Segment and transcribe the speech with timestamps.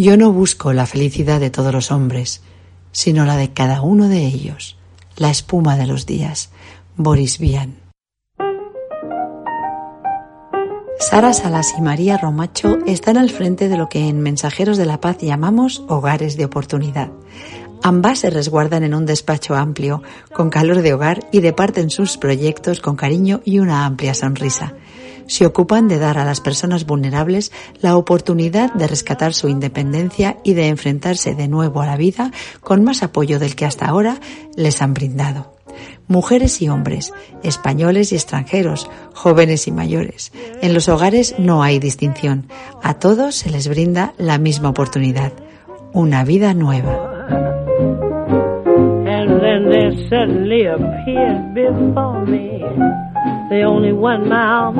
[0.00, 2.40] Yo no busco la felicidad de todos los hombres,
[2.92, 4.76] sino la de cada uno de ellos,
[5.16, 6.50] la espuma de los días.
[6.96, 7.74] Boris Vian.
[11.00, 15.00] Sara Salas y María Romacho están al frente de lo que en Mensajeros de la
[15.00, 17.10] Paz llamamos hogares de oportunidad.
[17.82, 22.80] Ambas se resguardan en un despacho amplio, con calor de hogar y departen sus proyectos
[22.80, 24.74] con cariño y una amplia sonrisa.
[25.28, 30.54] Se ocupan de dar a las personas vulnerables la oportunidad de rescatar su independencia y
[30.54, 34.18] de enfrentarse de nuevo a la vida con más apoyo del que hasta ahora
[34.56, 35.58] les han brindado
[36.08, 37.12] mujeres y hombres,
[37.42, 40.32] españoles y extranjeros, jóvenes y mayores.
[40.62, 42.46] En los hogares no hay distinción.
[42.82, 45.32] A todos se les brinda la misma oportunidad.
[45.92, 47.14] Una vida nueva.
[53.50, 54.74] En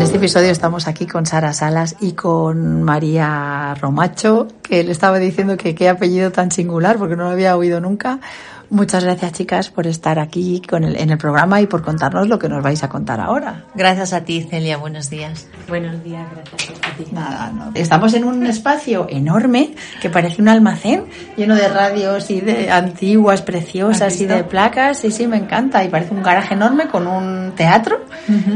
[0.00, 5.58] este episodio estamos aquí con Sara Salas y con María Romacho, que le estaba diciendo
[5.58, 8.20] que qué apellido tan singular, porque no lo había oído nunca.
[8.68, 12.38] Muchas gracias, chicas, por estar aquí con el, en el programa y por contarnos lo
[12.38, 13.64] que nos vais a contar ahora.
[13.74, 14.76] Gracias a ti, Celia.
[14.76, 15.46] Buenos días.
[15.68, 17.06] Buenos días, gracias a ti.
[17.12, 17.70] Nada, no.
[17.74, 21.04] Estamos en un espacio enorme que parece un almacén
[21.36, 24.98] lleno de radios y de antiguas, preciosas y de placas.
[24.98, 25.84] Sí, sí, me encanta.
[25.84, 28.00] Y parece un garaje enorme con un teatro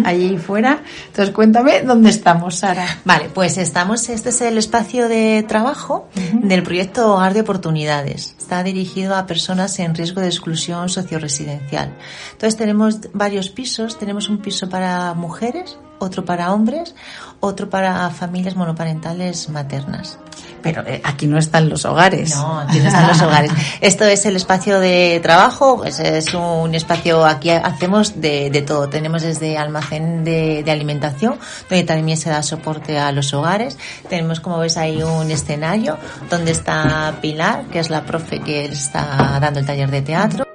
[0.04, 0.82] allí fuera.
[1.06, 2.86] Entonces, cuéntame dónde estamos, Sara.
[3.04, 8.34] Vale, pues estamos, este es el espacio de trabajo del proyecto Hogar de Oportunidades.
[8.38, 11.94] Está dirigido a personas en riesgo de exclusión socioresidencial.
[12.32, 16.94] Entonces tenemos varios pisos, tenemos un piso para mujeres, otro para hombres,
[17.38, 20.18] otro para familias monoparentales maternas.
[20.62, 22.34] Pero eh, aquí no están los hogares.
[22.34, 23.50] No, aquí no están los hogares.
[23.80, 28.88] Esto es el espacio de trabajo, pues es un espacio, aquí hacemos de, de todo.
[28.88, 33.78] Tenemos desde almacén de, de, alimentación, donde también se da soporte a los hogares.
[34.08, 35.96] Tenemos, como ves, ahí un escenario
[36.28, 40.49] donde está Pilar, que es la profe que está dando el taller de teatro.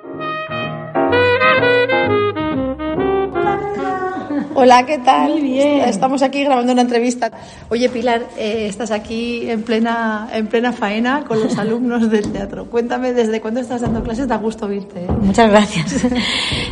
[4.58, 5.32] Hola, ¿qué tal?
[5.32, 5.82] Muy bien.
[5.82, 7.30] Estamos aquí grabando una entrevista.
[7.68, 12.66] Oye, Pilar, eh, estás aquí en plena, en plena faena con los alumnos del teatro.
[12.68, 14.30] Cuéntame, ¿desde cuándo estás dando clases?
[14.30, 15.02] Da gusto oírte.
[15.02, 15.08] ¿eh?
[15.22, 16.08] Muchas gracias.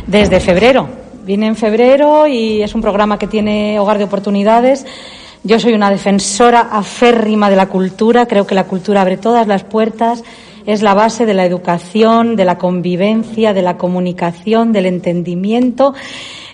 [0.06, 0.88] Desde febrero.
[1.26, 4.86] Vine en febrero y es un programa que tiene Hogar de Oportunidades.
[5.42, 8.24] Yo soy una defensora aférrima de la cultura.
[8.24, 10.24] Creo que la cultura abre todas las puertas
[10.66, 15.92] es la base de la educación, de la convivencia, de la comunicación, del entendimiento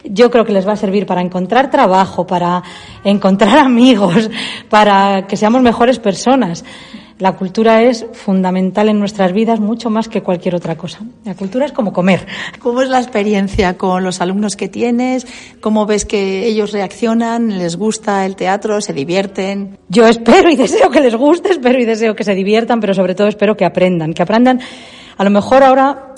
[0.05, 2.63] yo creo que les va a servir para encontrar trabajo, para
[3.05, 4.31] encontrar amigos,
[4.69, 6.65] para que seamos mejores personas.
[7.21, 11.01] La cultura es fundamental en nuestras vidas mucho más que cualquier otra cosa.
[11.27, 12.27] La cultura es como comer.
[12.61, 15.27] ¿Cómo es la experiencia con los alumnos que tienes?
[15.61, 17.59] ¿Cómo ves que ellos reaccionan?
[17.59, 18.81] ¿Les gusta el teatro?
[18.81, 19.77] ¿Se divierten?
[19.91, 23.15] Yo espero y deseo que les guste, espero y deseo que se diviertan, pero sobre
[23.15, 24.59] todo espero que aprendan, que aprendan.
[25.19, 26.10] A lo mejor ahora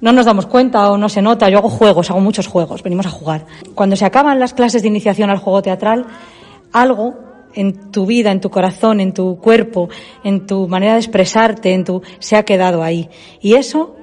[0.00, 1.48] no nos damos cuenta o no se nota.
[1.48, 3.46] Yo hago juegos, hago muchos juegos, venimos a jugar.
[3.74, 6.06] Cuando se acaban las clases de iniciación al juego teatral,
[6.72, 7.14] algo
[7.54, 9.88] en tu vida, en tu corazón, en tu cuerpo,
[10.22, 13.08] en tu manera de expresarte, en tu se ha quedado ahí.
[13.40, 13.96] Y eso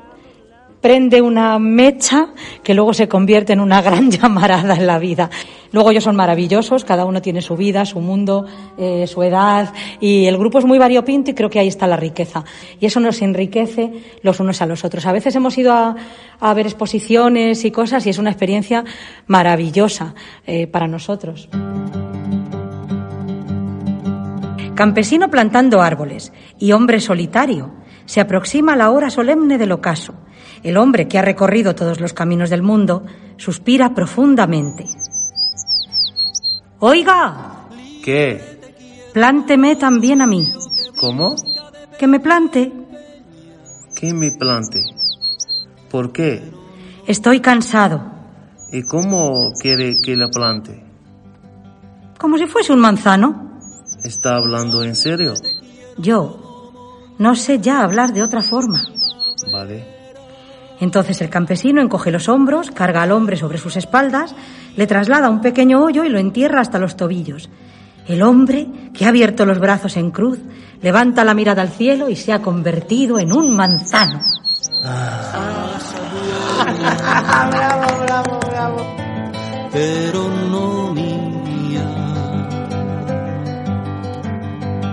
[0.82, 2.28] prende una mecha
[2.62, 5.30] que luego se convierte en una gran llamarada en la vida.
[5.76, 8.46] Luego ellos son maravillosos, cada uno tiene su vida, su mundo,
[8.78, 11.98] eh, su edad y el grupo es muy variopinto y creo que ahí está la
[11.98, 12.46] riqueza.
[12.80, 13.92] Y eso nos enriquece
[14.22, 15.06] los unos a los otros.
[15.06, 18.86] A veces hemos ido a, ver exposiciones y cosas y es una experiencia
[19.28, 20.16] maravillosa
[20.48, 21.50] eh, para nosotros.
[24.76, 27.74] Campesino plantando árboles y hombre solitario.
[28.06, 30.14] Se aproxima la hora solemne del ocaso.
[30.64, 33.04] El hombre que ha recorrido todos los caminos del mundo
[33.36, 34.86] suspira profundamente.
[36.80, 37.68] Oiga.
[38.04, 38.60] ¿Qué?
[39.14, 40.52] Plánteme también a mí.
[40.98, 41.36] ¿Cómo?
[41.98, 42.72] Que me plante.
[43.96, 44.84] ¿Qué me plante?
[45.90, 46.44] ¿Por qué?
[47.08, 48.02] Estoy cansado.
[48.72, 50.84] ¿Y cómo quiere que la plante?
[52.20, 53.60] Como si fuese un manzano.
[54.04, 55.34] ¿Está hablando en serio?
[55.98, 56.74] Yo
[57.18, 58.84] no sé ya hablar de otra forma.
[59.52, 59.95] Vale.
[60.80, 64.36] Entonces el campesino encoge los hombros, carga al hombre sobre sus espaldas,
[64.76, 67.50] le traslada un pequeño hoyo y lo entierra hasta los tobillos.
[68.08, 70.40] El hombre, que ha abierto los brazos en cruz,
[70.82, 74.20] levanta la mirada al cielo y se ha convertido en un manzano.
[77.52, 78.78] bravo, bravo, bravo.
[79.72, 80.94] Pero no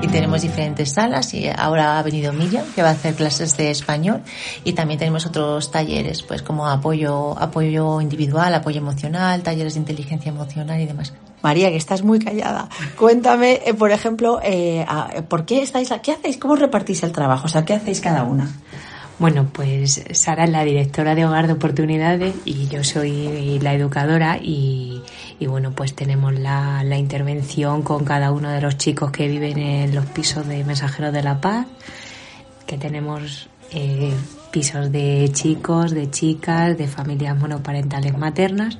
[0.02, 3.70] Y tenemos diferentes salas y ahora ha venido Miriam que va a hacer clases de
[3.70, 4.20] español
[4.64, 10.30] y también tenemos otros talleres pues como apoyo apoyo individual, apoyo emocional, talleres de inteligencia
[10.30, 11.12] emocional y demás.
[11.40, 12.68] María, que estás muy callada,
[12.98, 14.84] cuéntame, eh, por ejemplo, eh,
[15.28, 17.46] ¿por qué estáis, qué hacéis, cómo repartís el trabajo?
[17.46, 18.50] O sea, ¿qué hacéis cada una?
[19.22, 24.36] Bueno, pues Sara es la directora de Hogar de Oportunidades y yo soy la educadora
[24.42, 25.00] y,
[25.46, 29.94] bueno, pues tenemos la, la intervención con cada uno de los chicos que viven en
[29.94, 31.68] los pisos de Mensajeros de la Paz,
[32.66, 34.12] que tenemos eh,
[34.50, 38.76] pisos de chicos, de chicas, de familias monoparentales maternas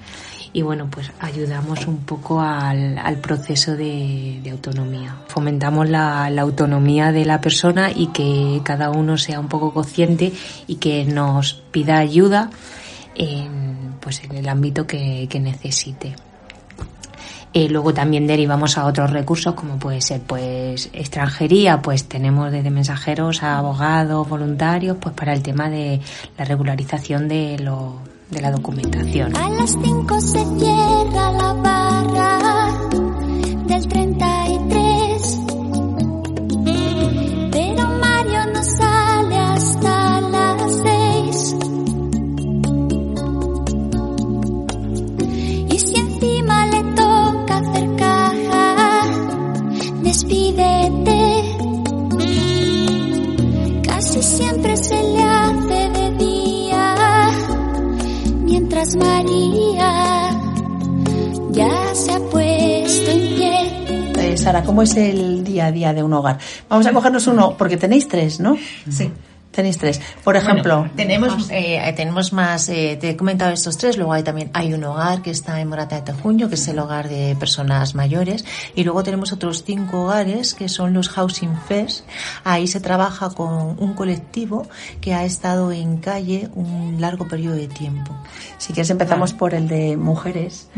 [0.55, 5.17] y bueno, pues ayudamos un poco al, proceso de, autonomía.
[5.29, 10.33] Fomentamos la, autonomía de la persona y que cada uno sea un poco consciente
[10.67, 12.51] y que nos pida ayuda
[13.15, 16.15] en, pues en el ámbito que, necesite.
[17.55, 22.71] Eh, luego también derivamos a otros recursos como puede ser pues extranjería, pues tenemos desde
[22.71, 26.01] mensajeros a abogados, voluntarios, pues para el tema de
[26.39, 28.01] la regularización de, lo,
[28.33, 29.37] de la documentación.
[29.37, 30.45] A las 5 se
[31.13, 31.82] la
[64.43, 66.37] Sara, ¿cómo es el día a día de un hogar?
[66.69, 68.57] Vamos a cogernos uno, porque tenéis tres, ¿no?
[68.91, 69.09] Sí.
[69.53, 70.01] Tenéis tres.
[70.25, 74.25] Por ejemplo, Bueno, tenemos, eh, tenemos más, eh, te he comentado estos tres, luego hay
[74.25, 77.37] también, hay un hogar que está en Morata de Tajuño, que es el hogar de
[77.39, 78.45] personas mayores,
[78.75, 82.05] y luego tenemos otros cinco hogares que son los Housing Fest.
[82.43, 84.67] Ahí se trabaja con un colectivo
[85.01, 88.13] que ha estado en calle un largo periodo de tiempo.
[88.59, 90.69] si quieres empezamos por el de mujeres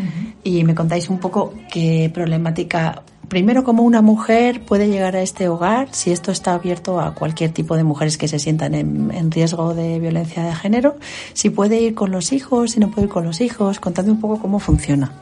[0.42, 5.48] y me contáis un poco qué problemática, primero cómo una mujer puede llegar a este
[5.48, 9.30] hogar, si esto está abierto a cualquier tipo de mujeres que se sientan en, en
[9.30, 10.96] riesgo de violencia de género,
[11.32, 14.20] si puede ir con los hijos, si no puede ir con los hijos, contadme un
[14.20, 15.12] poco cómo funciona.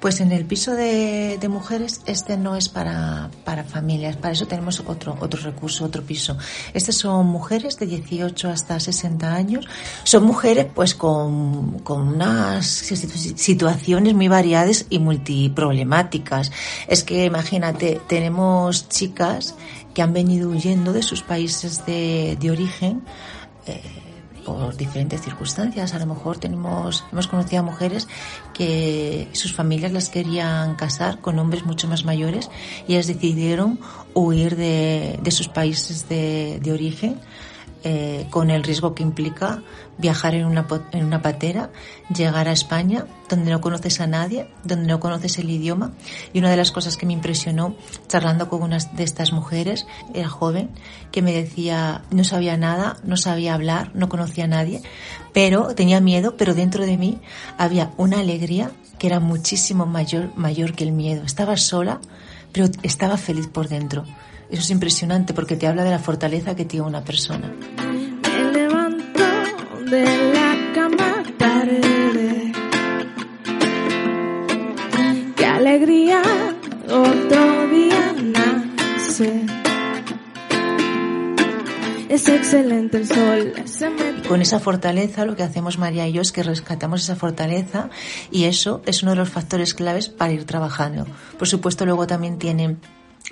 [0.00, 4.46] Pues en el piso de, de mujeres este no es para, para familias, para eso
[4.46, 6.38] tenemos otro, otro recurso, otro piso.
[6.72, 9.66] Estos son mujeres de 18 hasta 60 años,
[10.04, 16.50] son mujeres pues con, con unas situ- situaciones muy variadas y multiproblemáticas.
[16.88, 19.54] Es que imagínate, tenemos chicas
[19.92, 23.02] que han venido huyendo de sus países de, de origen,
[23.66, 23.82] eh,
[24.44, 25.94] por diferentes circunstancias.
[25.94, 28.08] A lo mejor tenemos, hemos conocido a mujeres
[28.54, 32.50] que sus familias las querían casar con hombres mucho más mayores
[32.86, 33.78] y ellas decidieron
[34.14, 37.20] huir de, de sus países de, de origen
[37.82, 39.62] eh, con el riesgo que implica
[40.00, 41.70] viajar en una, en una patera,
[42.14, 45.92] llegar a España, donde no conoces a nadie, donde no conoces el idioma.
[46.32, 47.76] Y una de las cosas que me impresionó
[48.08, 50.70] charlando con una de estas mujeres, era joven,
[51.12, 54.82] que me decía, no sabía nada, no sabía hablar, no conocía a nadie,
[55.32, 57.18] pero tenía miedo, pero dentro de mí
[57.58, 61.22] había una alegría que era muchísimo mayor, mayor que el miedo.
[61.24, 62.00] Estaba sola,
[62.52, 64.04] pero estaba feliz por dentro.
[64.50, 67.52] Eso es impresionante porque te habla de la fortaleza que tiene una persona.
[69.90, 72.52] De la cama tarde.
[75.34, 76.22] Qué alegría,
[76.84, 79.46] otro día nace.
[82.08, 86.30] Es excelente el sol, mete Con esa fortaleza lo que hacemos María y yo es
[86.30, 87.90] que rescatamos esa fortaleza
[88.30, 91.04] y eso es uno de los factores claves para ir trabajando.
[91.36, 92.76] Por supuesto luego también tiene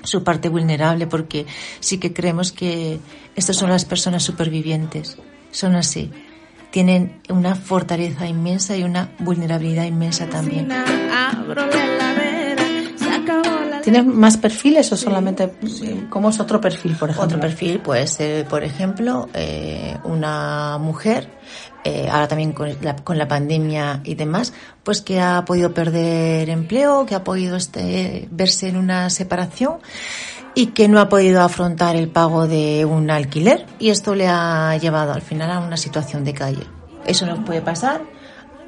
[0.03, 1.47] su parte vulnerable porque
[1.79, 2.99] sí que creemos que
[3.37, 5.19] estas son las personas supervivientes,
[5.53, 6.11] son así.
[6.71, 10.69] Tienen una fortaleza inmensa y una vulnerabilidad inmensa también.
[13.83, 15.51] ¿Tienes más perfiles o solamente
[16.11, 17.25] cómo es otro perfil, por ejemplo?
[17.25, 21.31] Otro perfil puede ser, por ejemplo, eh, una mujer,
[21.85, 26.51] eh, ahora también con la, con la pandemia y demás, pues que ha podido perder
[26.51, 29.79] empleo, que ha podido este, verse en una separación
[30.59, 34.77] y que no ha podido afrontar el pago de un alquiler y esto le ha
[34.77, 36.65] llevado al final a una situación de calle.
[37.07, 38.03] Eso nos puede pasar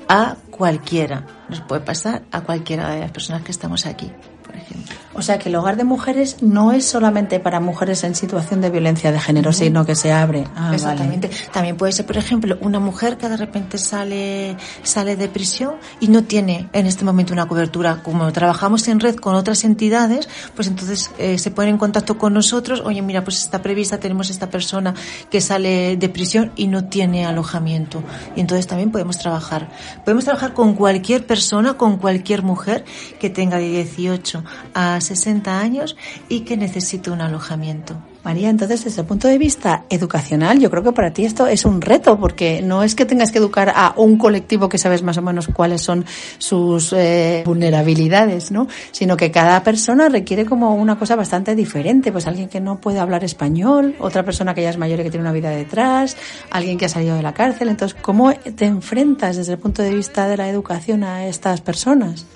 [0.09, 4.09] a cualquiera, nos puede pasar a cualquiera de las personas que estamos aquí,
[4.47, 4.95] por ejemplo.
[5.12, 8.71] O sea que el hogar de mujeres no es solamente para mujeres en situación de
[8.71, 10.45] violencia de género, sino que se abre.
[10.55, 10.76] Ah, vale.
[10.76, 11.31] Exactamente.
[11.52, 16.09] También puede ser, por ejemplo, una mujer que de repente sale, sale de prisión y
[16.09, 18.02] no tiene en este momento una cobertura.
[18.05, 22.33] Como trabajamos en red con otras entidades, pues entonces eh, se ponen en contacto con
[22.33, 22.81] nosotros.
[22.85, 24.95] Oye, mira, pues está prevista, tenemos esta persona
[25.29, 28.02] que sale de prisión y no tiene alojamiento.
[28.37, 29.69] Y entonces también podemos trabajar.
[30.05, 32.85] Podemos trabajar con cualquier persona, con cualquier mujer
[33.19, 35.97] que tenga de 18 a 60 años
[36.28, 37.97] y que necesite un alojamiento.
[38.23, 41.64] María, entonces desde el punto de vista educacional, yo creo que para ti esto es
[41.64, 45.16] un reto, porque no es que tengas que educar a un colectivo que sabes más
[45.16, 46.04] o menos cuáles son
[46.37, 48.69] sus eh, vulnerabilidades, ¿no?
[48.90, 52.12] Sino que cada persona requiere como una cosa bastante diferente.
[52.12, 55.11] Pues alguien que no puede hablar español, otra persona que ya es mayor y que
[55.11, 56.16] tiene una vida detrás,
[56.50, 57.71] alguien que ha salido de la cárcel.
[57.71, 62.26] Entonces, ¿cómo te enfrentas desde el punto de vista de la educación a estas personas?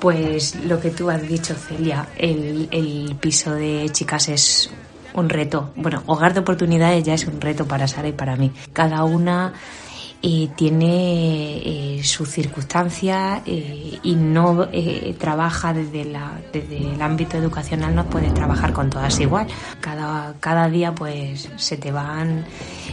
[0.00, 4.70] Pues lo que tú has dicho, Celia, el, el piso de chicas es
[5.14, 5.72] un reto.
[5.76, 8.52] Bueno, hogar de oportunidades ya es un reto para Sara y para mí.
[8.72, 9.52] Cada una
[10.20, 11.58] eh, tiene
[11.98, 18.04] eh, sus circunstancias eh, y no eh, trabaja desde, la, desde el ámbito educacional, no
[18.06, 19.46] puedes trabajar con todas igual.
[19.80, 22.44] Cada, cada día pues se te van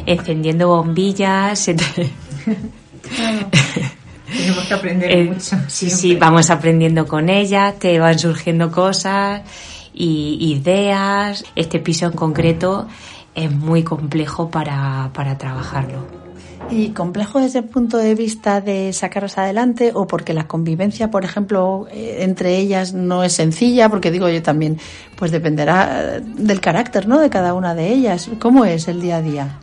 [0.06, 2.12] encendiendo bombillas, se te...
[4.32, 5.40] Tenemos que aprender Eh, mucho.
[5.68, 5.98] Sí, siempre.
[5.98, 9.42] sí, vamos aprendiendo con ellas, te van surgiendo cosas
[9.94, 11.44] y ideas.
[11.56, 12.88] Este piso en concreto
[13.34, 16.08] es muy complejo para, para trabajarlo.
[16.72, 21.24] ¿Y complejo desde el punto de vista de sacarlos adelante o porque la convivencia, por
[21.24, 23.88] ejemplo, eh, entre ellas no es sencilla?
[23.88, 24.80] Porque digo yo también,
[25.16, 27.20] pues dependerá eh, del carácter, ¿no?
[27.20, 28.30] De cada una de ellas.
[28.40, 29.60] ¿Cómo es el día a día?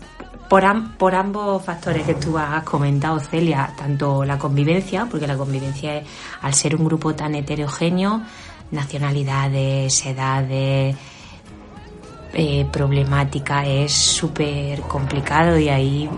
[0.52, 5.34] Por, am- por ambos factores que tú has comentado, Celia, tanto la convivencia, porque la
[5.34, 6.04] convivencia, es,
[6.42, 8.20] al ser un grupo tan heterogéneo,
[8.70, 10.94] nacionalidades, edades,
[12.34, 16.10] eh, problemática, es súper complicado y ahí,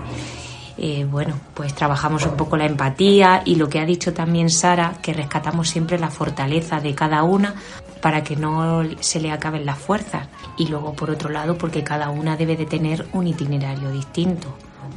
[0.77, 4.95] eh, bueno, pues trabajamos un poco la empatía y lo que ha dicho también Sara,
[5.03, 7.55] que rescatamos siempre la fortaleza de cada una
[8.01, 10.29] para que no se le acaben las fuerzas.
[10.59, 14.49] Y luego, por otro lado, porque cada una debe de tener un itinerario distinto.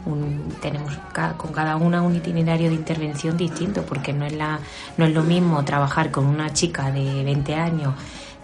[0.05, 0.93] Un- tenemos
[1.37, 4.59] con cada una un itinerario de intervención distinto, porque no es, la,
[4.97, 7.93] no es lo mismo trabajar con una chica de 20 años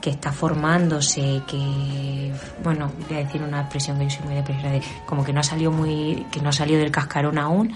[0.03, 4.81] que está formándose, que, bueno, voy a decir una expresión que yo soy muy de
[5.05, 7.74] como que no ha salido muy, que no ha salido del cascarón aún,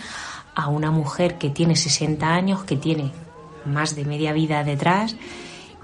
[0.53, 3.13] a una mujer que tiene 60 años, que tiene
[3.63, 5.15] más de media vida detrás,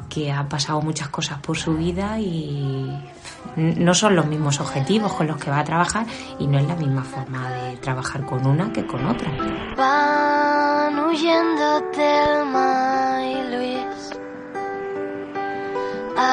[0.10, 2.92] que ha pasado muchas cosas por su vida y
[3.56, 6.06] no son los mismos objetivos con los que va a trabajar
[6.40, 9.32] y no es la misma forma de trabajar con una que con otra.
[9.78, 13.13] Van huyendo Telma y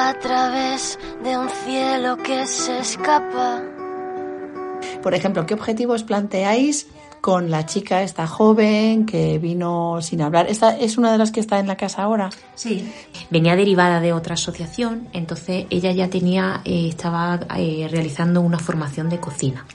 [0.09, 3.61] a través de un cielo que se escapa.
[5.03, 6.87] Por ejemplo, ¿qué objetivos planteáis
[7.21, 10.47] con la chica esta joven que vino sin hablar?
[10.49, 12.31] ¿Esta es una de las que está en la casa ahora?
[12.55, 12.91] Sí.
[13.29, 19.07] Venía derivada de otra asociación, entonces ella ya tenía, eh, estaba eh, realizando una formación
[19.07, 19.67] de cocina.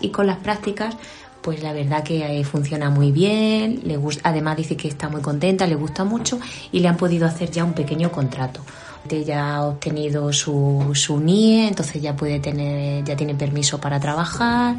[0.00, 0.96] Y con las prácticas,
[1.42, 5.20] pues la verdad que eh, funciona muy bien, le gusta, además dice que está muy
[5.20, 6.40] contenta, le gusta mucho
[6.72, 8.62] y le han podido hacer ya un pequeño contrato.
[9.10, 14.76] Ella ha obtenido su, su NIE, entonces ya puede tener, ya tiene permiso para trabajar,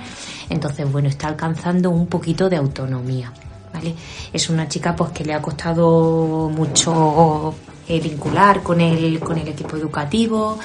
[0.50, 3.32] entonces bueno, está alcanzando un poquito de autonomía.
[3.74, 3.94] ¿vale?
[4.34, 7.53] Es una chica pues que le ha costado mucho
[7.88, 10.58] eh, vincular con el, con el equipo educativo.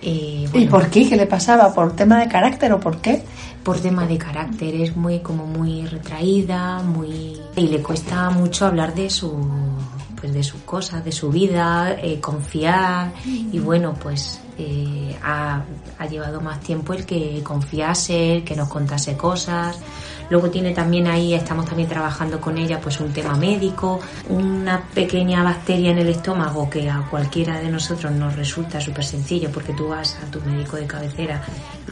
[0.00, 1.08] eh, ¿Y por qué?
[1.08, 1.72] ¿Qué le pasaba?
[1.74, 3.22] ¿Por tema de carácter o por qué?
[3.64, 8.94] por tema de carácter, es muy como muy retraída, muy y le cuesta mucho hablar
[8.94, 9.32] de su
[10.24, 15.62] pues de sus cosas, de su vida, eh, confiar y bueno pues eh, ha,
[15.98, 19.78] ha llevado más tiempo el que confiase, el que nos contase cosas.
[20.30, 24.00] Luego tiene también ahí, estamos también trabajando con ella, pues un tema médico,
[24.30, 29.50] una pequeña bacteria en el estómago que a cualquiera de nosotros nos resulta súper sencillo
[29.52, 31.42] porque tú vas a tu médico de cabecera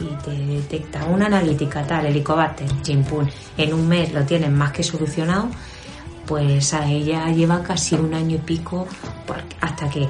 [0.01, 4.81] y te detecta una analítica tal, helicobacter, chimpún, en un mes lo tienes más que
[4.81, 5.49] solucionado,
[6.27, 8.87] pues a ella lleva casi un año y pico
[9.61, 10.07] hasta que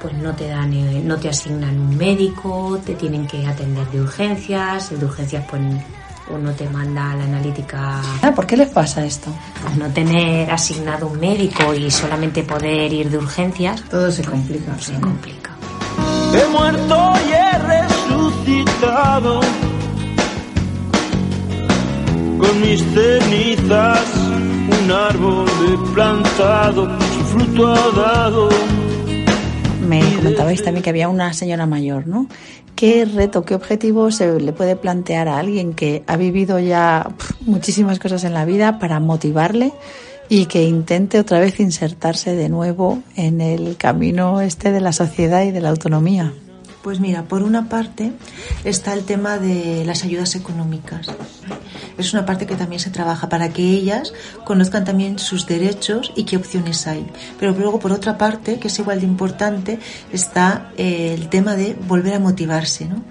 [0.00, 4.00] pues no te dan eh, no te asignan un médico te tienen que atender de
[4.02, 5.62] urgencias de urgencias pues
[6.30, 9.30] uno te manda a la analítica Ah, ¿Por qué les pasa esto?
[9.66, 14.78] al no tener asignado un médico y solamente poder ir de urgencias Todo se complica.
[14.78, 15.50] se complica
[16.34, 19.40] He muerto y he resucitado
[22.38, 24.04] con mis cenizas
[24.68, 25.46] un árbol
[25.94, 28.48] plantado, su fruto ha dado.
[29.88, 32.26] me comentabais también que había una señora mayor, ¿no?
[32.74, 37.10] ¿Qué reto, qué objetivo se le puede plantear a alguien que ha vivido ya
[37.40, 39.72] muchísimas cosas en la vida para motivarle
[40.28, 45.42] y que intente otra vez insertarse de nuevo en el camino este de la sociedad
[45.42, 46.32] y de la autonomía?
[46.82, 48.12] Pues mira, por una parte
[48.64, 51.08] está el tema de las ayudas económicas.
[51.98, 54.12] Es una parte que también se trabaja para que ellas
[54.44, 57.04] conozcan también sus derechos y qué opciones hay.
[57.40, 59.80] Pero luego, por otra parte, que es igual de importante,
[60.12, 63.02] está eh, el tema de volver a motivarse, ¿no?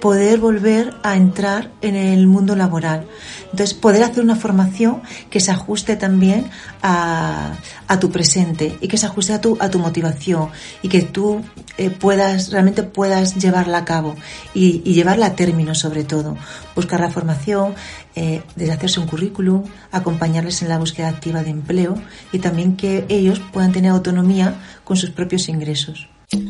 [0.00, 3.06] Poder volver a entrar en el mundo laboral.
[3.44, 5.00] Entonces, poder hacer una formación
[5.30, 6.50] que se ajuste también
[6.82, 7.54] a,
[8.00, 10.48] tu presente y que se ajuste a tu, a tu motivación
[10.82, 11.42] y que tú
[11.78, 14.16] eh, puedas, realmente puedas llevarla a cabo
[14.54, 16.36] y, llevarla a término sobre todo.
[16.74, 17.74] Buscar la formación,
[18.14, 21.94] eh, desde hacerse un currículum, acompañarles en la búsqueda activa de empleo
[22.32, 24.54] y también que ellos puedan tener autonomía
[24.84, 26.08] con sus propios ingresos.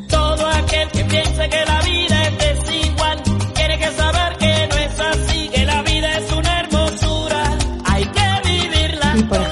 [0.09, 2.35] Todo aquel que piense que la vida es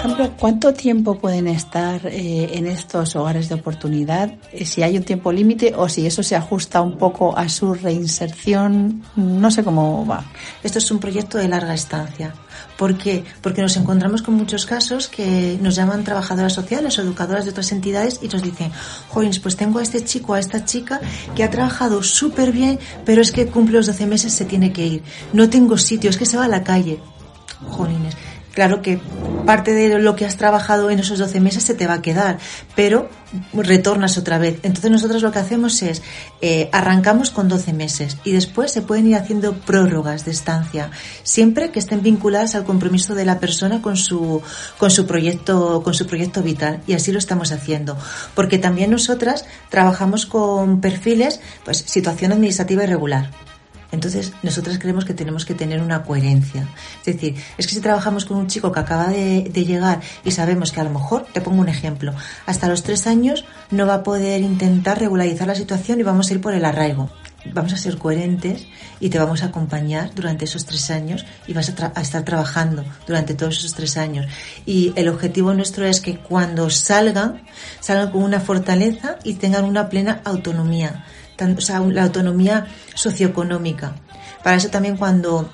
[0.03, 4.35] ejemplo, ¿cuánto tiempo pueden estar eh, en estos hogares de oportunidad?
[4.53, 7.75] Eh, Si hay un tiempo límite o si eso se ajusta un poco a su
[7.75, 10.25] reinserción, no sé cómo va.
[10.63, 12.35] Esto es un proyecto de larga estancia.
[12.77, 13.25] ¿Por qué?
[13.41, 17.71] Porque nos encontramos con muchos casos que nos llaman trabajadoras sociales o educadoras de otras
[17.73, 18.73] entidades y nos dicen,
[19.09, 21.01] jóvenes, pues tengo a este chico, a esta chica
[21.35, 24.87] que ha trabajado súper bien, pero es que cumple los 12 meses, se tiene que
[24.87, 25.03] ir.
[25.33, 26.99] No tengo sitio, es que se va a la calle.
[27.69, 28.02] Jolines.
[28.53, 29.01] Claro que
[29.47, 32.39] parte de lo que has trabajado en esos 12 meses se te va a quedar,
[32.77, 33.09] pero
[33.55, 34.59] retornas otra vez.
[34.63, 36.03] Entonces nosotros lo que hacemos es,
[36.43, 40.91] eh, arrancamos con 12 meses y después se pueden ir haciendo prórrogas de estancia,
[41.23, 44.43] siempre que estén vinculadas al compromiso de la persona con su,
[44.79, 46.83] con su proyecto, con su proyecto vital.
[46.87, 47.97] Y así lo estamos haciendo.
[48.35, 53.31] Porque también nosotras trabajamos con perfiles, pues, situación administrativa irregular.
[53.93, 56.67] Entonces, nosotras creemos que tenemos que tener una coherencia.
[57.01, 60.31] Es decir, es que si trabajamos con un chico que acaba de, de, llegar y
[60.31, 62.15] sabemos que a lo mejor, te pongo un ejemplo,
[62.47, 66.35] hasta los tres años no va a poder intentar regularizar la situación y vamos a
[66.35, 67.11] ir por el arraigo.
[67.53, 68.67] Vamos a ser coherentes
[69.01, 72.85] y te vamos a acompañar durante esos tres años y vas a, a estar trabajando
[73.07, 74.27] durante todos esos tres años.
[74.65, 77.43] Y el objetivo nuestro es que cuando salgan,
[77.81, 81.05] salgan con una fortaleza y tengan una plena autonomía
[81.39, 83.95] la autonomía socioeconómica.
[84.43, 85.49] Para eso también cuando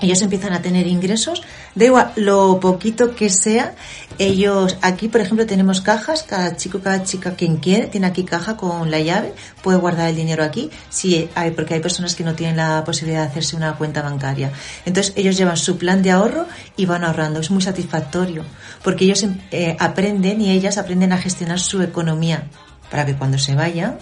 [0.00, 1.42] ellos empiezan a tener ingresos,
[1.74, 3.74] da igual lo poquito que sea,
[4.18, 8.56] ellos aquí por ejemplo tenemos cajas, cada chico, cada chica quien quiere tiene aquí caja
[8.56, 9.32] con la llave,
[9.62, 13.28] puede guardar el dinero aquí, si porque hay personas que no tienen la posibilidad de
[13.28, 14.52] hacerse una cuenta bancaria.
[14.84, 18.44] Entonces ellos llevan su plan de ahorro y van ahorrando, es muy satisfactorio,
[18.82, 22.44] porque ellos eh, aprenden y ellas aprenden a gestionar su economía
[22.90, 23.98] para que cuando se vayan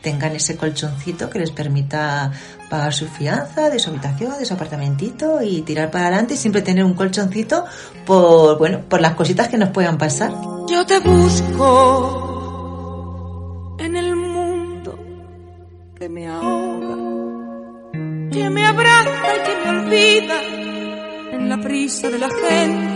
[0.00, 2.32] tengan ese colchoncito que les permita
[2.68, 6.62] pagar su fianza de su habitación, de su apartamentito y tirar para adelante y siempre
[6.62, 7.64] tener un colchoncito
[8.06, 10.32] por, bueno, por las cositas que nos puedan pasar.
[10.68, 12.26] Yo te busco
[13.78, 14.98] en el mundo
[15.98, 16.96] que me ahoga,
[18.30, 20.42] que me abraza y que me olvida
[21.32, 22.89] en la prisa de la gente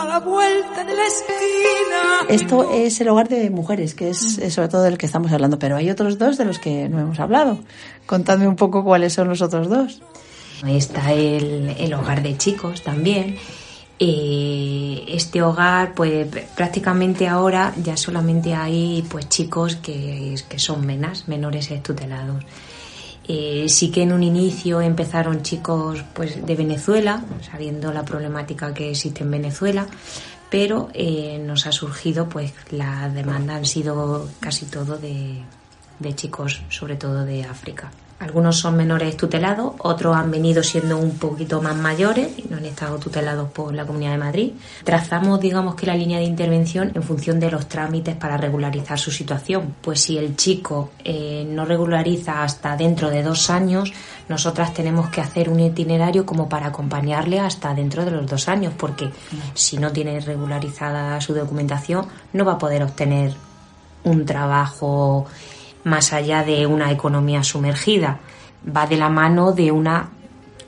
[0.00, 2.26] a la vuelta de la esquina.
[2.28, 5.58] Esto es el hogar de mujeres, que es, es sobre todo del que estamos hablando,
[5.58, 7.58] pero hay otros dos de los que no hemos hablado.
[8.04, 10.02] Contadme un poco cuáles son los otros dos.
[10.66, 13.36] Está el, el hogar de chicos también.
[13.98, 21.28] Eh, este hogar, pues prácticamente ahora ya solamente hay pues chicos que, que son menas,
[21.28, 22.44] menores tutelados.
[23.28, 28.90] Eh, sí que en un inicio empezaron chicos pues de Venezuela, sabiendo la problemática que
[28.90, 29.86] existe en Venezuela,
[30.48, 35.42] pero eh, nos ha surgido pues la demanda han sido casi todo de,
[35.98, 37.90] de chicos, sobre todo de África.
[38.18, 42.64] Algunos son menores tutelados, otros han venido siendo un poquito más mayores y no han
[42.64, 44.52] estado tutelados por la Comunidad de Madrid.
[44.84, 49.10] Trazamos, digamos que la línea de intervención en función de los trámites para regularizar su
[49.10, 49.74] situación.
[49.82, 53.92] Pues si el chico eh, no regulariza hasta dentro de dos años,
[54.30, 58.72] nosotras tenemos que hacer un itinerario como para acompañarle hasta dentro de los dos años,
[58.78, 59.10] porque
[59.52, 63.34] si no tiene regularizada su documentación, no va a poder obtener
[64.04, 65.26] un trabajo
[65.86, 68.18] más allá de una economía sumergida,
[68.76, 70.10] va de la mano de una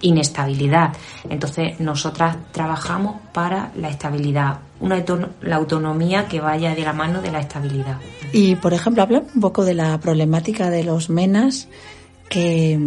[0.01, 0.93] inestabilidad.
[1.29, 5.05] Entonces, nosotras trabajamos para la estabilidad, una
[5.43, 7.99] la autonomía que vaya de la mano de la estabilidad.
[8.33, 11.67] Y, por ejemplo, habla un poco de la problemática de los menas
[12.29, 12.79] que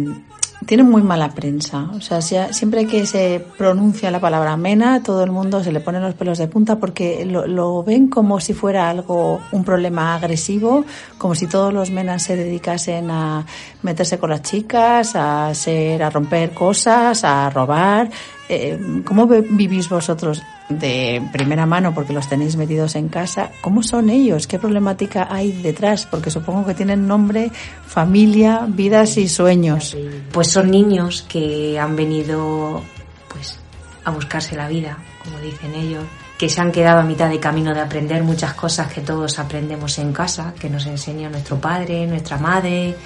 [0.66, 1.88] tienen muy mala prensa.
[1.94, 5.80] O sea, si- siempre que se pronuncia la palabra mena, todo el mundo se le
[5.80, 10.14] pone los pelos de punta porque lo, lo ven como si fuera algo, un problema
[10.14, 10.84] agresivo,
[11.18, 13.44] como si todos los menas se dedicasen a
[13.82, 18.10] meterse con las chicas, a ser, a romper cosas, a robar.
[18.48, 20.42] Eh, ¿Cómo vivís vosotros
[20.78, 23.50] de primera mano, porque los tenéis metidos en casa?
[23.60, 24.46] ¿Cómo son ellos?
[24.46, 26.06] ¿Qué problemática hay detrás?
[26.06, 27.50] Porque supongo que tienen nombre,
[27.86, 29.96] familia, vidas y sueños.
[30.32, 32.82] Pues son niños que han venido
[33.28, 33.58] pues
[34.04, 36.04] a buscarse la vida, como dicen ellos,
[36.38, 39.98] que se han quedado a mitad de camino de aprender muchas cosas que todos aprendemos
[39.98, 42.96] en casa, que nos enseña nuestro padre, nuestra madre,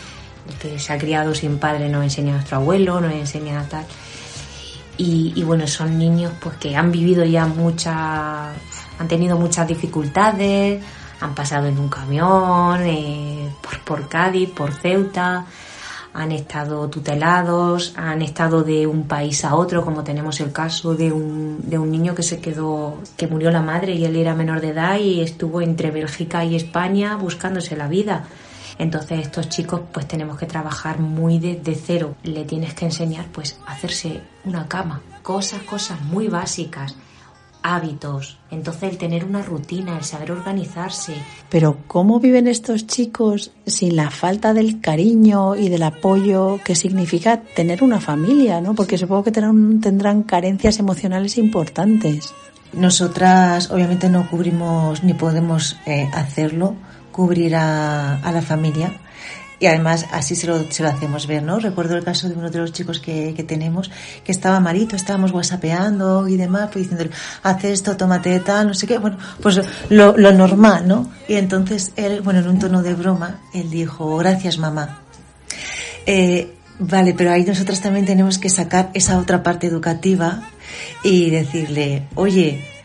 [0.61, 3.85] que se ha criado sin padre nos enseña nuestro abuelo, nos enseña tal.
[4.99, 8.57] Y, y bueno, son niños pues que han vivido ya muchas,
[8.99, 10.83] han tenido muchas dificultades,
[11.21, 15.45] han pasado en un camión, eh, por, por Cádiz, por Ceuta,
[16.17, 21.13] han estado tutelados, han estado de un país a otro, como tenemos el caso de
[21.13, 24.63] un, de un niño que se quedó, que murió la madre y él era menor
[24.63, 28.25] de edad y estuvo entre Bélgica y España buscándose la vida.
[28.79, 32.15] Entonces estos chicos pues tenemos que trabajar muy desde cero.
[32.23, 36.95] Le tienes que enseñar pues a hacerse una cama, cosas, cosas muy básicas,
[37.63, 38.39] hábitos.
[38.51, 41.15] Entonces el tener una rutina, el saber organizarse,
[41.49, 47.41] Pero ¿cómo viven estos chicos sin la falta del cariño y del apoyo que significa
[47.43, 48.75] tener una familia, ¿no?
[48.75, 52.33] Porque supongo que tendrán, tendrán carencias emocionales importantes.
[52.73, 56.75] Nosotras obviamente no cubrimos ni podemos eh, hacerlo,
[57.17, 58.93] cubrir a, a la familia.
[59.59, 61.59] Y además así se lo, se lo hacemos ver, ¿no?
[61.59, 63.91] Recuerdo el caso de uno de los chicos que, tenemos
[64.23, 67.11] que estaba malito, estábamos whatsappeando y demás, pues diciéndole,
[67.43, 68.99] haz esto, tómate tal, no sé qué.
[68.99, 71.11] Bueno, pues lo, lo normal, ¿no?
[71.27, 75.01] Y entonces él, bueno, en un tono de broma, él dijo, gracias mamá.
[76.05, 80.43] Eh, vale, pero ahí nosotras también tenemos que sacar esa otra parte educativa
[81.03, 82.76] y decirle, oye,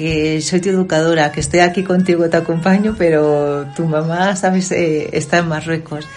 [0.00, 5.10] que soy tu educadora, que estoy aquí contigo, te acompaño, pero tu mamá, sabes, eh,
[5.12, 6.08] está en Marruecos.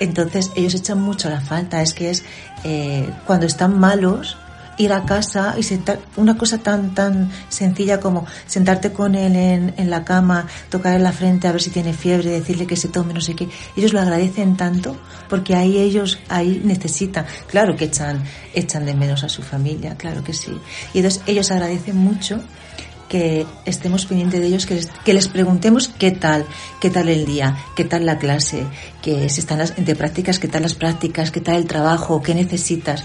[0.00, 2.24] Entonces ellos echan mucho la falta, es que es
[2.62, 4.36] eh, cuando están malos
[4.76, 9.72] ir a casa y sentar una cosa tan tan sencilla como sentarte con él en,
[9.78, 13.14] en la cama, tocarle la frente a ver si tiene fiebre, decirle que se tome
[13.14, 13.48] no sé qué.
[13.78, 14.94] Ellos lo agradecen tanto
[15.30, 20.22] porque ahí ellos ahí necesitan, claro que echan echan de menos a su familia, claro
[20.22, 20.52] que sí.
[20.92, 22.38] Y entonces ellos agradecen mucho
[23.12, 26.46] que estemos pendientes de ellos, que les, que les preguntemos qué tal,
[26.80, 28.64] qué tal el día, qué tal la clase,
[29.02, 32.34] que si están las, entre prácticas, qué tal las prácticas, qué tal el trabajo, qué
[32.34, 33.04] necesitas.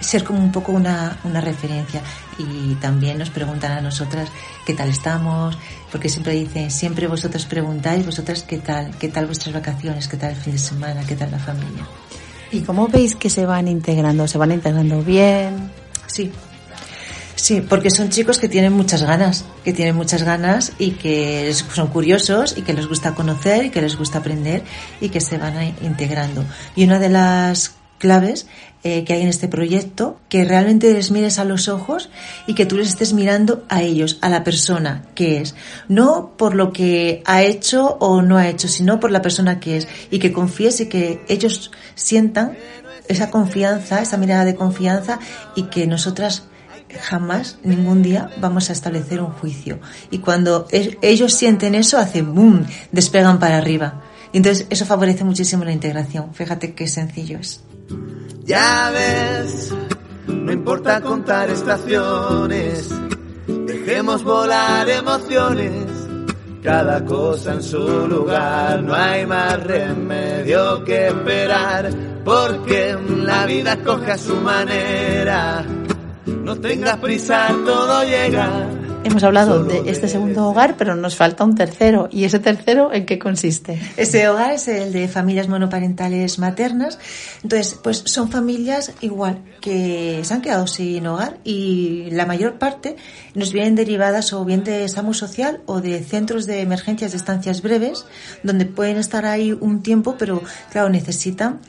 [0.00, 2.02] Ser como un poco una, una referencia.
[2.38, 4.30] Y también nos preguntan a nosotras
[4.66, 5.56] qué tal estamos,
[5.92, 10.30] porque siempre dicen, siempre vosotras preguntáis, vosotras qué tal, qué tal vuestras vacaciones, qué tal
[10.30, 11.86] el fin de semana, qué tal la familia.
[12.50, 14.26] ¿Y cómo veis que se van integrando?
[14.26, 15.70] ¿Se van integrando bien?
[16.08, 16.32] Sí,
[17.38, 21.86] Sí, porque son chicos que tienen muchas ganas, que tienen muchas ganas y que son
[21.86, 24.64] curiosos y que les gusta conocer y que les gusta aprender
[25.00, 26.44] y que se van integrando.
[26.74, 28.48] Y una de las claves
[28.82, 32.10] eh, que hay en este proyecto, que realmente les mires a los ojos
[32.48, 35.54] y que tú les estés mirando a ellos, a la persona que es.
[35.86, 39.76] No por lo que ha hecho o no ha hecho, sino por la persona que
[39.76, 39.88] es.
[40.10, 42.58] Y que confíes y que ellos sientan
[43.06, 45.20] esa confianza, esa mirada de confianza
[45.54, 46.42] y que nosotras
[46.96, 49.78] jamás, ningún día, vamos a establecer un juicio.
[50.10, 54.02] Y cuando e- ellos sienten eso, hacen boom, despegan para arriba.
[54.32, 56.34] Y entonces eso favorece muchísimo la integración.
[56.34, 57.62] Fíjate qué sencillo es.
[58.44, 59.72] Ya ves,
[60.26, 62.88] no importa contar estaciones,
[63.46, 65.72] dejemos volar emociones,
[66.62, 71.90] cada cosa en su lugar, no hay más remedio que esperar,
[72.24, 75.64] porque la vida coge a su manera,
[76.48, 78.66] no tengas prisa, todo llega.
[79.04, 82.08] Hemos hablado de este segundo hogar, pero nos falta un tercero.
[82.10, 83.78] ¿Y ese tercero en qué consiste?
[83.98, 86.98] Ese hogar es el de familias monoparentales maternas.
[87.42, 92.96] Entonces, pues son familias igual que se han quedado sin hogar y la mayor parte
[93.34, 97.60] nos vienen derivadas o bien de SAMU social o de centros de emergencias de estancias
[97.60, 98.06] breves,
[98.42, 101.60] donde pueden estar ahí un tiempo, pero claro, necesitan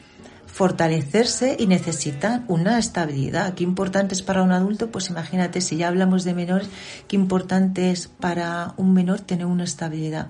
[0.59, 3.53] fortalecerse y necesitan una estabilidad.
[3.53, 6.67] Qué importante es para un adulto, pues imagínate, si ya hablamos de menores,
[7.07, 10.27] qué importante es para un menor tener una estabilidad.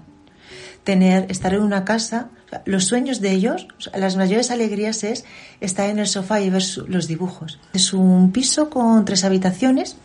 [0.83, 2.29] Tener, estar en una casa,
[2.65, 5.25] los sueños de ellos, las mayores alegrías es
[5.61, 7.59] estar en el sofá y ver los dibujos.
[7.73, 9.97] Es un piso con tres habitaciones.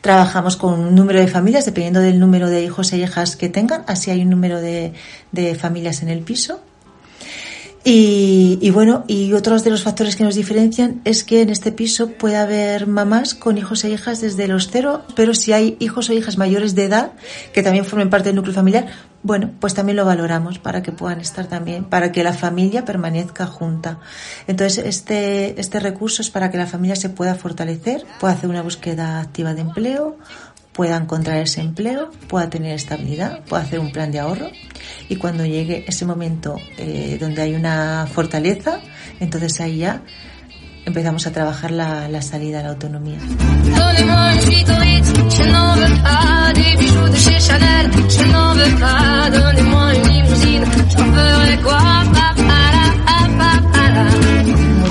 [0.00, 3.84] Trabajamos con un número de familias, dependiendo del número de hijos e hijas que tengan,
[3.86, 4.94] así hay un número de
[5.60, 6.62] familias en el piso.
[7.86, 11.70] Y, y, bueno, y otros de los factores que nos diferencian es que en este
[11.70, 16.08] piso puede haber mamás con hijos e hijas desde los cero, pero si hay hijos
[16.08, 17.12] o hijas mayores de edad
[17.52, 18.86] que también formen parte del núcleo familiar,
[19.24, 23.46] bueno, pues también lo valoramos para que puedan estar también, para que la familia permanezca
[23.46, 23.98] junta.
[24.46, 28.60] Entonces, este, este recurso es para que la familia se pueda fortalecer, pueda hacer una
[28.60, 30.18] búsqueda activa de empleo,
[30.74, 34.50] pueda encontrar ese empleo, pueda tener estabilidad, pueda hacer un plan de ahorro
[35.08, 38.80] y cuando llegue ese momento eh, donde hay una fortaleza,
[39.20, 40.02] entonces ahí ya
[40.84, 43.18] empezamos a trabajar la, la salida a la autonomía.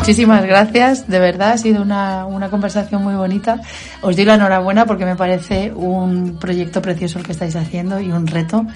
[0.03, 3.61] Muchísimas gracias, de verdad ha sido una, una, conversación muy bonita.
[4.01, 8.11] Os doy la enhorabuena porque me parece un proyecto precioso el que estáis haciendo y
[8.11, 8.67] un reto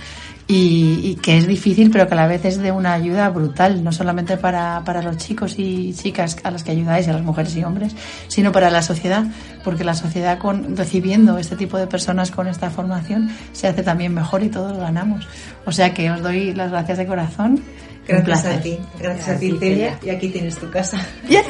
[0.48, 3.84] y, y, que es difícil pero que a la vez es de una ayuda brutal,
[3.84, 7.54] no solamente para, para los chicos y chicas a las que ayudáis, a las mujeres
[7.58, 7.94] y hombres,
[8.30, 9.26] sino para la sociedad,
[9.66, 14.14] porque la sociedad con, recibiendo este tipo de personas con esta formación se hace también
[14.14, 15.28] mejor y todos ganamos.
[15.66, 17.62] O sea que os doy las gracias de corazón.
[18.08, 20.98] Gracias a ti, gracias, a ti Celia, y aquí tienes tu casa.
[21.28, 21.44] Yeah.